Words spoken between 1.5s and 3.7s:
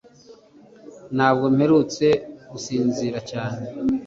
mperutse gusinzira cyane.